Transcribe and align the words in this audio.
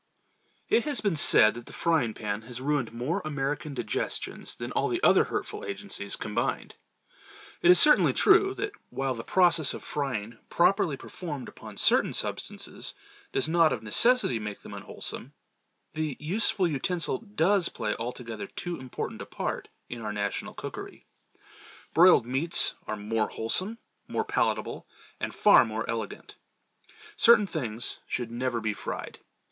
IT 0.69 0.85
has 0.85 0.99
been 0.99 1.15
said 1.15 1.53
that 1.53 1.67
the 1.67 1.71
frying 1.71 2.15
pan 2.15 2.41
has 2.41 2.59
ruined 2.59 2.91
more 2.91 3.21
American 3.23 3.75
digestions 3.75 4.55
than 4.55 4.71
all 4.71 4.87
the 4.87 5.03
other 5.03 5.25
hurtful 5.25 5.63
agencies 5.63 6.15
combined. 6.15 6.75
It 7.61 7.69
is 7.69 7.79
certainly 7.79 8.11
true 8.11 8.55
that 8.55 8.71
while 8.89 9.13
the 9.13 9.23
process 9.23 9.75
of 9.75 9.83
frying 9.83 10.39
properly 10.49 10.97
performed 10.97 11.47
upon 11.47 11.77
certain 11.77 12.13
substances 12.13 12.95
does 13.31 13.47
not 13.47 13.71
of 13.71 13.83
necessity, 13.83 14.39
make 14.39 14.61
them 14.61 14.73
unwholesome—the 14.73 16.17
useful 16.19 16.67
utensil 16.67 17.19
does 17.19 17.69
play 17.69 17.93
altogether 17.95 18.47
too 18.47 18.79
important 18.79 19.21
a 19.21 19.27
part 19.27 19.67
in 19.87 20.01
our 20.01 20.11
National 20.11 20.55
cookery. 20.55 21.05
Broiled 21.93 22.25
meats 22.25 22.73
are 22.87 22.97
more 22.97 23.27
wholesome, 23.27 23.77
more 24.07 24.25
palatable, 24.25 24.87
and 25.19 25.31
far 25.35 25.63
more 25.63 25.87
elegant. 25.87 26.37
Certain 27.17 27.45
things 27.45 27.99
should 28.07 28.31
never 28.31 28.59
be 28.59 28.73
fried. 28.73 29.19